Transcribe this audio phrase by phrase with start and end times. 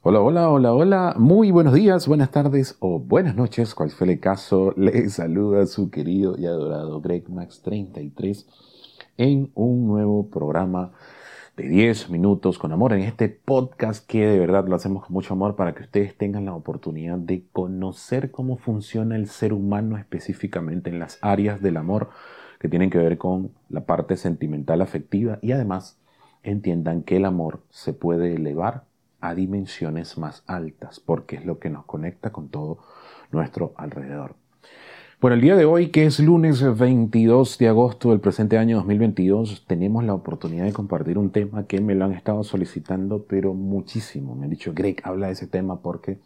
[0.00, 1.14] Hola, hola, hola, hola.
[1.18, 3.74] Muy buenos días, buenas tardes o buenas noches.
[3.74, 8.46] Cual fue el caso, le saluda su querido y adorado Greg Max 33
[9.16, 10.92] en un nuevo programa
[11.56, 15.34] de 10 minutos con amor en este podcast que de verdad lo hacemos con mucho
[15.34, 20.90] amor para que ustedes tengan la oportunidad de conocer cómo funciona el ser humano específicamente
[20.90, 22.10] en las áreas del amor
[22.60, 25.98] que tienen que ver con la parte sentimental afectiva y además
[26.44, 28.87] entiendan que el amor se puede elevar
[29.20, 32.78] a dimensiones más altas, porque es lo que nos conecta con todo
[33.30, 34.36] nuestro alrededor.
[35.20, 39.64] Bueno, el día de hoy, que es lunes 22 de agosto del presente año 2022,
[39.66, 44.36] tenemos la oportunidad de compartir un tema que me lo han estado solicitando, pero muchísimo.
[44.36, 46.20] Me han dicho, Greg, habla de ese tema porque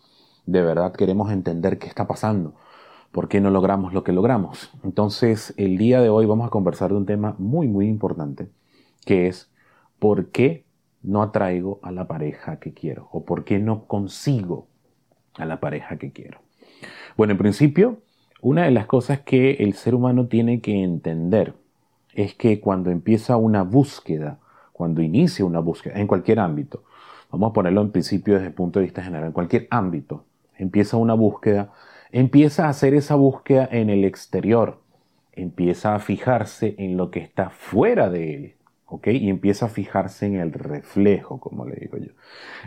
[0.44, 2.54] de verdad queremos entender qué está pasando,
[3.12, 4.70] por qué no logramos lo que logramos.
[4.84, 8.50] Entonces, el día de hoy vamos a conversar de un tema muy, muy importante,
[9.06, 9.50] que es
[9.98, 10.66] por qué
[11.02, 14.68] no atraigo a la pareja que quiero o por qué no consigo
[15.34, 16.40] a la pareja que quiero.
[17.16, 17.98] Bueno, en principio,
[18.40, 21.54] una de las cosas que el ser humano tiene que entender
[22.14, 24.38] es que cuando empieza una búsqueda,
[24.72, 26.84] cuando inicia una búsqueda, en cualquier ámbito,
[27.30, 30.24] vamos a ponerlo en principio desde el punto de vista general, en cualquier ámbito,
[30.58, 31.72] empieza una búsqueda,
[32.10, 34.80] empieza a hacer esa búsqueda en el exterior,
[35.32, 38.54] empieza a fijarse en lo que está fuera de él,
[39.04, 42.12] y empieza a fijarse en el reflejo, como le digo yo.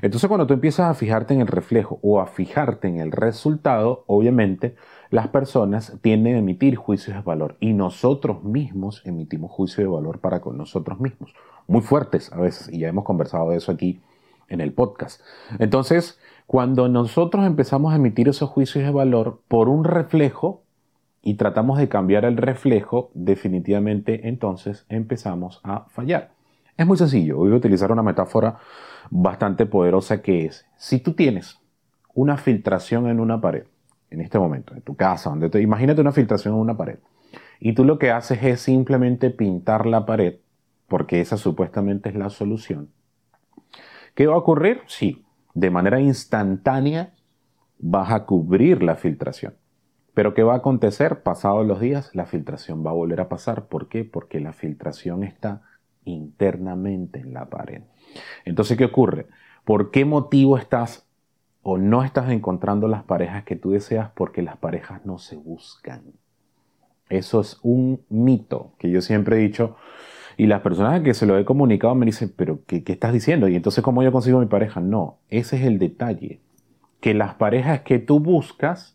[0.01, 4.03] Entonces, cuando tú empiezas a fijarte en el reflejo o a fijarte en el resultado,
[4.07, 4.75] obviamente
[5.09, 10.19] las personas tienden a emitir juicios de valor y nosotros mismos emitimos juicios de valor
[10.19, 11.33] para con nosotros mismos,
[11.67, 14.01] muy fuertes a veces, y ya hemos conversado de eso aquí
[14.49, 15.21] en el podcast.
[15.59, 20.64] Entonces, cuando nosotros empezamos a emitir esos juicios de valor por un reflejo,
[21.25, 26.29] y tratamos de cambiar el reflejo, definitivamente entonces empezamos a fallar.
[26.77, 28.59] Es muy sencillo, voy a utilizar una metáfora
[29.09, 31.59] bastante poderosa que es, si tú tienes
[32.13, 33.63] una filtración en una pared,
[34.11, 36.99] en este momento, en tu casa, donde te, imagínate una filtración en una pared,
[37.59, 40.35] y tú lo que haces es simplemente pintar la pared,
[40.87, 42.91] porque esa supuestamente es la solución.
[44.13, 44.81] ¿Qué va a ocurrir?
[44.85, 45.25] Sí,
[45.55, 47.15] de manera instantánea
[47.79, 49.55] vas a cubrir la filtración.
[50.15, 51.23] Pero ¿qué va a acontecer?
[51.23, 53.67] Pasados los días, la filtración va a volver a pasar.
[53.67, 54.05] ¿Por qué?
[54.05, 55.61] Porque la filtración está
[56.05, 57.81] internamente en la pared.
[58.45, 59.27] Entonces, ¿qué ocurre?
[59.65, 61.05] ¿Por qué motivo estás
[61.63, 64.09] o no estás encontrando las parejas que tú deseas?
[64.15, 66.03] Porque las parejas no se buscan.
[67.09, 69.75] Eso es un mito que yo siempre he dicho.
[70.37, 73.49] Y las personas que se lo he comunicado me dicen, pero ¿qué, qué estás diciendo?
[73.49, 74.79] Y entonces, ¿cómo yo consigo mi pareja?
[74.79, 76.39] No, ese es el detalle.
[77.01, 78.94] Que las parejas que tú buscas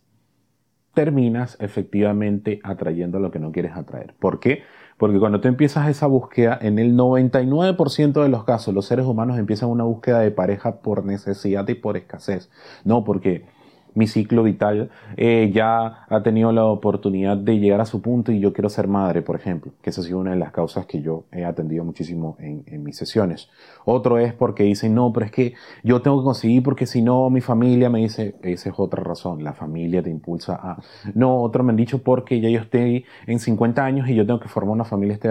[0.95, 4.15] terminas efectivamente atrayendo lo que no quieres atraer.
[4.19, 4.63] ¿Por qué?
[4.97, 9.39] Porque cuando tú empiezas esa búsqueda, en el 99% de los casos, los seres humanos
[9.39, 12.51] empiezan una búsqueda de pareja por necesidad y por escasez.
[12.85, 13.47] No porque
[13.95, 18.41] mi ciclo vital eh, ya ha tenido la oportunidad de llegar a su punto y
[18.41, 21.03] yo quiero ser madre, por ejemplo, que esa ha sido una de las causas que
[21.03, 23.49] yo he atendido muchísimo en, en mis sesiones.
[23.85, 27.31] Otro es porque dicen, no, pero es que yo tengo que conseguir porque si no
[27.31, 30.83] mi familia me dice, esa es otra razón, la familia te impulsa a...
[31.15, 34.41] No, otro me han dicho porque ya yo estoy en 50 años y yo tengo
[34.41, 35.31] que formar una familia, este,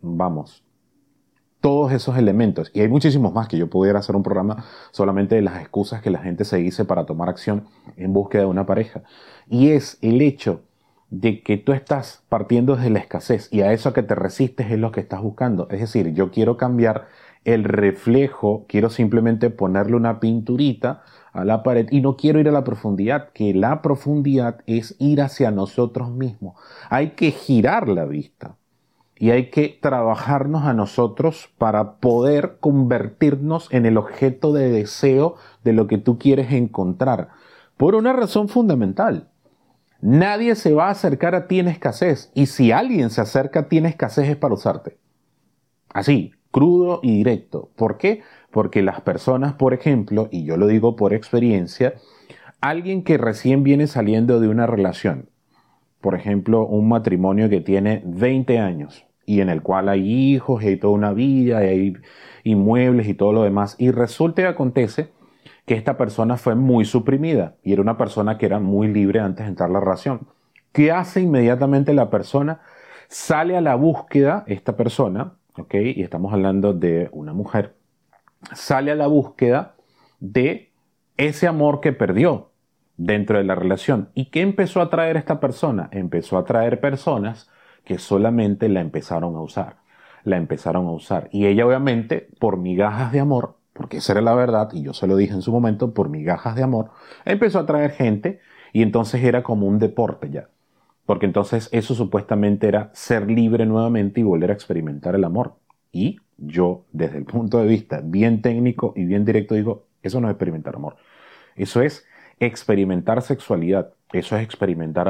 [0.00, 0.63] vamos,
[1.64, 2.70] todos esos elementos.
[2.74, 6.10] Y hay muchísimos más que yo pudiera hacer un programa solamente de las excusas que
[6.10, 7.64] la gente se dice para tomar acción
[7.96, 9.02] en búsqueda de una pareja.
[9.48, 10.60] Y es el hecho
[11.08, 14.70] de que tú estás partiendo desde la escasez y a eso a que te resistes
[14.70, 15.66] es lo que estás buscando.
[15.70, 17.08] Es decir, yo quiero cambiar
[17.46, 22.52] el reflejo, quiero simplemente ponerle una pinturita a la pared y no quiero ir a
[22.52, 26.56] la profundidad, que la profundidad es ir hacia nosotros mismos.
[26.90, 28.58] Hay que girar la vista
[29.16, 35.72] y hay que trabajarnos a nosotros para poder convertirnos en el objeto de deseo de
[35.72, 37.28] lo que tú quieres encontrar.
[37.76, 39.28] Por una razón fundamental.
[40.00, 42.30] Nadie se va a acercar a ti en escasez.
[42.34, 44.98] Y si alguien se acerca a ti en escasez es para usarte.
[45.94, 47.70] Así, crudo y directo.
[47.76, 48.22] ¿Por qué?
[48.50, 51.94] Porque las personas, por ejemplo, y yo lo digo por experiencia,
[52.60, 55.30] alguien que recién viene saliendo de una relación,
[56.04, 60.76] por ejemplo, un matrimonio que tiene 20 años y en el cual hay hijos y
[60.76, 61.92] toda una vida y hay
[62.42, 63.74] inmuebles y todo lo demás.
[63.78, 65.12] Y resulta y acontece
[65.64, 69.46] que esta persona fue muy suprimida y era una persona que era muy libre antes
[69.46, 70.28] de entrar la relación.
[70.72, 72.60] ¿Qué hace inmediatamente la persona?
[73.08, 75.74] Sale a la búsqueda, esta persona, ¿ok?
[75.96, 77.76] Y estamos hablando de una mujer,
[78.52, 79.74] sale a la búsqueda
[80.20, 80.70] de
[81.16, 82.50] ese amor que perdió,
[82.96, 84.08] dentro de la relación.
[84.14, 85.88] ¿Y qué empezó a traer esta persona?
[85.92, 87.50] Empezó a traer personas
[87.84, 89.76] que solamente la empezaron a usar.
[90.22, 91.28] La empezaron a usar.
[91.32, 95.06] Y ella obviamente, por migajas de amor, porque esa era la verdad, y yo se
[95.06, 96.90] lo dije en su momento, por migajas de amor,
[97.24, 98.40] empezó a traer gente
[98.72, 100.48] y entonces era como un deporte ya.
[101.06, 105.54] Porque entonces eso supuestamente era ser libre nuevamente y volver a experimentar el amor.
[105.92, 110.28] Y yo, desde el punto de vista bien técnico y bien directo, digo, eso no
[110.28, 110.96] es experimentar amor.
[111.56, 112.06] Eso es
[112.40, 113.92] experimentar sexualidad.
[114.12, 115.08] Eso es experimentar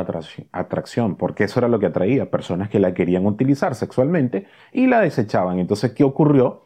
[0.52, 5.00] atracción, porque eso era lo que atraía personas que la querían utilizar sexualmente y la
[5.00, 5.58] desechaban.
[5.58, 6.62] Entonces, ¿qué ocurrió?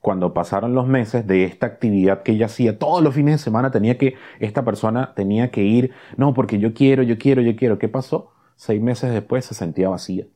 [0.00, 3.70] Cuando pasaron los meses de esta actividad que ella hacía todos los fines de semana,
[3.70, 7.78] tenía que, esta persona tenía que ir, no, porque yo quiero, yo quiero, yo quiero.
[7.78, 8.32] ¿Qué pasó?
[8.56, 10.26] Seis meses después se sentía vacía,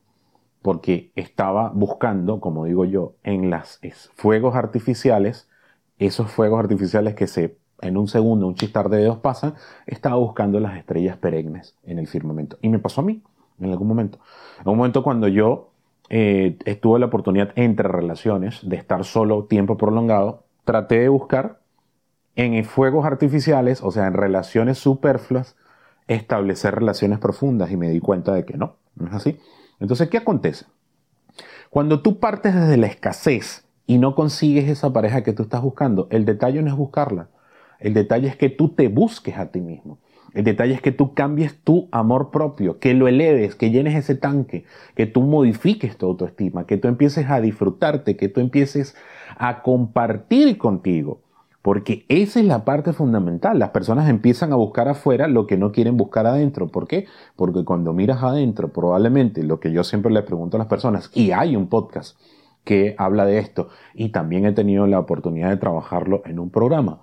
[0.61, 3.79] porque estaba buscando, como digo yo, en los
[4.15, 5.49] fuegos artificiales,
[5.97, 10.59] esos fuegos artificiales que se en un segundo, un chistar de dedos pasan, estaba buscando
[10.59, 12.57] las estrellas perennes en el firmamento.
[12.61, 13.21] Y me pasó a mí,
[13.59, 14.19] en algún momento.
[14.61, 15.69] En un momento cuando yo
[16.09, 21.59] eh, estuve la oportunidad entre relaciones de estar solo tiempo prolongado, traté de buscar
[22.35, 25.55] en fuegos artificiales, o sea, en relaciones superfluas,
[26.07, 29.39] establecer relaciones profundas y me di cuenta de que no, no es así.
[29.79, 30.65] Entonces, ¿qué acontece?
[31.69, 36.07] Cuando tú partes desde la escasez y no consigues esa pareja que tú estás buscando,
[36.11, 37.29] el detalle no es buscarla,
[37.79, 39.99] el detalle es que tú te busques a ti mismo.
[40.33, 44.13] El detalle es que tú cambies tu amor propio, que lo eleves, que llenes ese
[44.13, 44.65] tanque,
[44.95, 48.95] que tú modifiques tu autoestima, que tú empieces a disfrutarte, que tú empieces
[49.37, 51.21] a compartir contigo.
[51.63, 53.57] Porque esa es la parte fundamental.
[53.59, 56.67] Las personas empiezan a buscar afuera lo que no quieren buscar adentro.
[56.67, 57.07] ¿Por qué?
[57.35, 61.31] Porque cuando miras adentro, probablemente lo que yo siempre le pregunto a las personas, y
[61.31, 62.17] hay un podcast
[62.63, 67.01] que habla de esto, y también he tenido la oportunidad de trabajarlo en un programa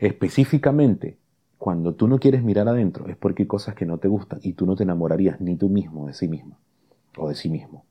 [0.00, 1.18] Específicamente,
[1.58, 4.54] cuando tú no quieres mirar adentro es porque hay cosas que no te gustan y
[4.54, 6.56] tú no te enamorarías ni tú mismo de sí mismo
[7.18, 7.84] o de sí mismo.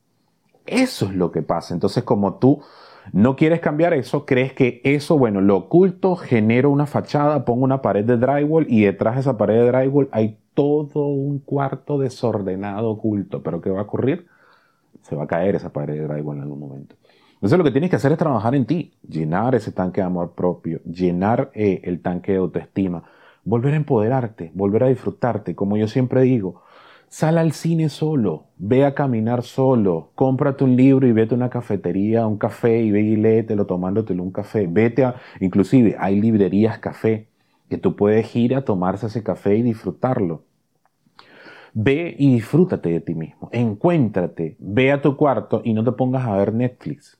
[0.66, 1.72] Eso es lo que pasa.
[1.72, 2.62] Entonces, como tú
[3.12, 7.80] no quieres cambiar eso, crees que eso, bueno, lo oculto, genero una fachada, pongo una
[7.80, 12.90] pared de drywall y detrás de esa pared de drywall hay todo un cuarto desordenado
[12.90, 13.40] oculto.
[13.44, 14.26] Pero ¿qué va a ocurrir?
[15.02, 16.96] Se va a caer esa pared de drywall en algún momento.
[17.40, 20.34] Entonces lo que tienes que hacer es trabajar en ti, llenar ese tanque de amor
[20.34, 23.04] propio, llenar eh, el tanque de autoestima,
[23.44, 26.62] volver a empoderarte, volver a disfrutarte, como yo siempre digo.
[27.08, 31.48] Sal al cine solo, ve a caminar solo, cómprate un libro y vete a una
[31.48, 34.66] cafetería, un café y ve y léetelo tomándotelo un café.
[34.66, 37.28] Vete a, inclusive hay librerías café
[37.70, 40.44] que tú puedes ir a tomarse ese café y disfrutarlo.
[41.72, 46.26] Ve y disfrútate de ti mismo, encuéntrate, ve a tu cuarto y no te pongas
[46.26, 47.19] a ver Netflix.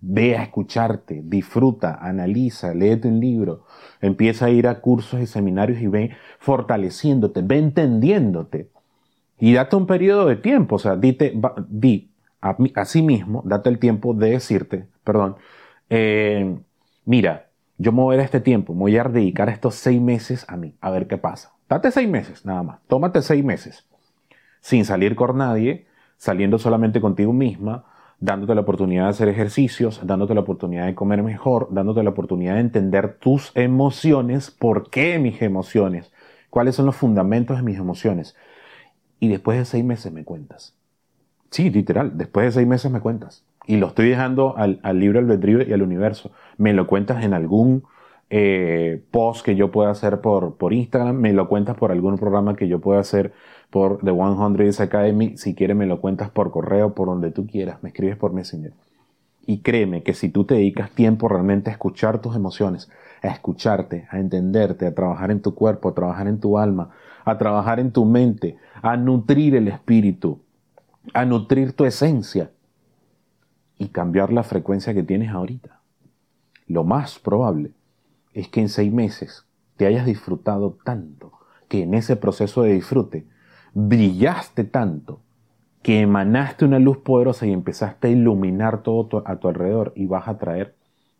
[0.00, 3.64] Ve a escucharte, disfruta, analiza, léete un libro,
[4.00, 8.70] empieza a ir a cursos y seminarios y ve fortaleciéndote, ve entendiéndote.
[9.40, 11.34] Y date un periodo de tiempo, o sea, dite,
[11.68, 12.10] di
[12.40, 15.36] a, a sí mismo, date el tiempo de decirte, perdón,
[15.90, 16.58] eh,
[17.04, 20.56] mira, yo me voy a este tiempo, me voy a dedicar estos seis meses a
[20.56, 21.52] mí, a ver qué pasa.
[21.68, 22.80] Date seis meses, nada más.
[22.88, 23.86] Tómate seis meses,
[24.60, 25.86] sin salir con nadie,
[26.16, 27.84] saliendo solamente contigo misma,
[28.20, 32.54] dándote la oportunidad de hacer ejercicios, dándote la oportunidad de comer mejor, dándote la oportunidad
[32.54, 36.12] de entender tus emociones, por qué mis emociones,
[36.50, 38.36] cuáles son los fundamentos de mis emociones.
[39.20, 40.74] Y después de seis meses me cuentas.
[41.50, 43.44] Sí, literal, después de seis meses me cuentas.
[43.66, 46.30] Y lo estoy dejando al, al libro albedrío y al universo.
[46.56, 47.84] Me lo cuentas en algún
[48.30, 52.56] eh, post que yo pueda hacer por, por Instagram, me lo cuentas por algún programa
[52.56, 53.32] que yo pueda hacer
[53.70, 55.36] por The 100 Academy.
[55.36, 57.82] Si quieres, me lo cuentas por correo, por donde tú quieras.
[57.82, 58.72] Me escribes por Messenger.
[59.46, 62.90] Y créeme que si tú te dedicas tiempo realmente a escuchar tus emociones,
[63.22, 66.90] a escucharte, a entenderte, a trabajar en tu cuerpo, a trabajar en tu alma,
[67.24, 70.40] a trabajar en tu mente, a nutrir el espíritu,
[71.14, 72.50] a nutrir tu esencia
[73.78, 75.80] y cambiar la frecuencia que tienes ahorita.
[76.66, 77.72] Lo más probable
[78.32, 81.32] es que en seis meses te hayas disfrutado tanto
[81.68, 83.26] que en ese proceso de disfrute
[83.74, 85.20] brillaste tanto
[85.82, 90.28] que emanaste una luz poderosa y empezaste a iluminar todo a tu alrededor y vas
[90.28, 90.74] a atraer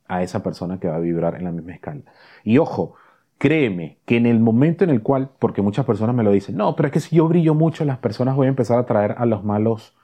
[0.08, 2.02] a esa persona que va a vibrar en la misma escala.
[2.44, 2.94] Y ojo,
[3.38, 6.74] créeme que en el momento en el cual, porque muchas personas me lo dicen, no,
[6.74, 9.26] pero es que si yo brillo mucho, las personas voy a empezar a atraer a
[9.26, 9.96] los malos,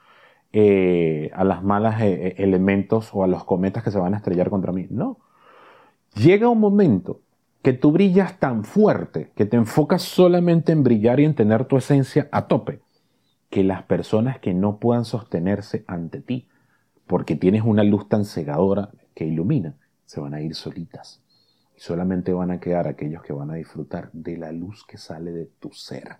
[0.53, 4.17] eh, a las malas eh, eh, elementos o a los cometas que se van a
[4.17, 4.87] estrellar contra mí.
[4.89, 5.17] No.
[6.15, 7.21] Llega un momento
[7.61, 11.75] que tú brillas tan fuerte, que te enfocas solamente en brillar y en tener tu
[11.75, 12.79] esencia a tope,
[13.49, 16.47] que las personas que no puedan sostenerse ante ti,
[17.05, 21.21] porque tienes una luz tan cegadora que ilumina, se van a ir solitas.
[21.75, 25.31] Y solamente van a quedar aquellos que van a disfrutar de la luz que sale
[25.31, 26.17] de tu ser.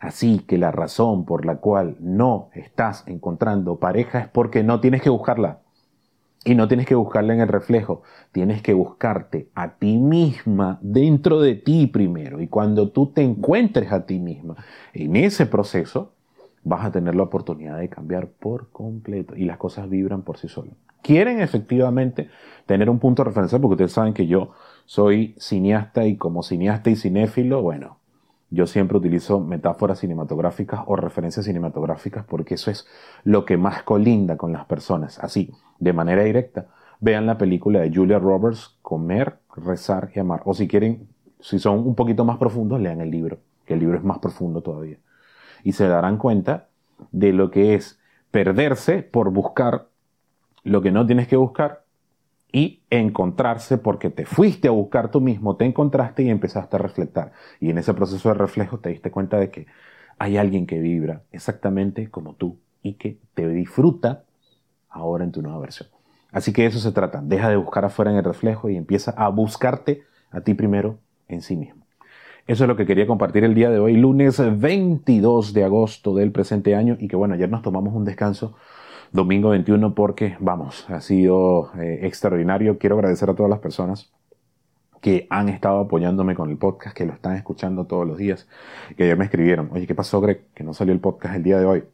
[0.00, 5.02] Así que la razón por la cual no estás encontrando pareja es porque no tienes
[5.02, 5.61] que buscarla.
[6.44, 11.40] Y no tienes que buscarla en el reflejo, tienes que buscarte a ti misma dentro
[11.40, 12.40] de ti primero.
[12.40, 14.56] Y cuando tú te encuentres a ti misma
[14.92, 16.12] en ese proceso,
[16.64, 20.48] vas a tener la oportunidad de cambiar por completo y las cosas vibran por sí
[20.48, 20.74] solas.
[21.02, 22.28] Quieren efectivamente
[22.66, 24.50] tener un punto de referencia porque ustedes saben que yo
[24.84, 27.98] soy cineasta y como cineasta y cinéfilo, bueno,
[28.52, 32.86] yo siempre utilizo metáforas cinematográficas o referencias cinematográficas porque eso es
[33.24, 35.18] lo que más colinda con las personas.
[35.20, 36.66] Así, de manera directa,
[37.00, 40.42] vean la película de Julia Roberts, Comer, Rezar y Amar.
[40.44, 41.08] O si quieren,
[41.40, 44.60] si son un poquito más profundos, lean el libro, que el libro es más profundo
[44.60, 44.98] todavía.
[45.64, 46.68] Y se darán cuenta
[47.10, 47.98] de lo que es
[48.30, 49.88] perderse por buscar
[50.62, 51.84] lo que no tienes que buscar
[52.52, 57.32] y encontrarse porque te fuiste a buscar tú mismo, te encontraste y empezaste a reflejar.
[57.58, 59.66] Y en ese proceso de reflejo te diste cuenta de que
[60.18, 64.24] hay alguien que vibra exactamente como tú y que te disfruta
[64.90, 65.88] ahora en tu nueva versión.
[66.30, 67.22] Así que eso se trata.
[67.22, 71.40] Deja de buscar afuera en el reflejo y empieza a buscarte a ti primero en
[71.40, 71.82] sí mismo.
[72.46, 76.32] Eso es lo que quería compartir el día de hoy, lunes 22 de agosto del
[76.32, 78.56] presente año y que bueno, ayer nos tomamos un descanso
[79.12, 82.78] domingo 21 porque, vamos, ha sido eh, extraordinario.
[82.78, 84.10] Quiero agradecer a todas las personas
[85.00, 88.48] que han estado apoyándome con el podcast, que lo están escuchando todos los días,
[88.96, 90.46] que ayer me escribieron, oye, ¿qué pasó, Greg?
[90.54, 91.84] Que no salió el podcast el día de hoy.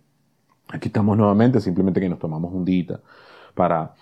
[0.68, 3.00] Aquí estamos nuevamente, simplemente que nos tomamos un día
[3.54, 3.94] para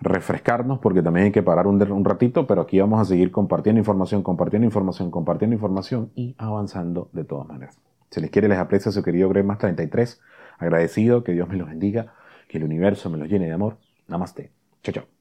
[0.00, 3.78] refrescarnos, porque también hay que parar un, un ratito, pero aquí vamos a seguir compartiendo
[3.78, 7.78] información, compartiendo información, compartiendo información y avanzando de todas maneras.
[8.10, 10.20] Si les quiere, les aprecio su querido Greg más 33.
[10.58, 12.14] Agradecido, que Dios me los bendiga
[12.48, 13.78] que el universo me lo llene de amor.
[14.08, 14.52] Namaste.
[14.82, 15.13] Chao, chao.